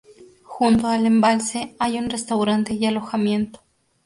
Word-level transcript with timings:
Junto 0.41 0.87
al 0.87 1.05
embalse 1.05 1.75
hay 1.77 1.99
un 1.99 2.09
restaurante 2.09 2.73
y 2.73 2.87
alojamiento. 2.87 3.59